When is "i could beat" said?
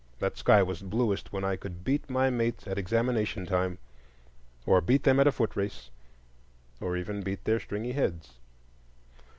1.43-2.09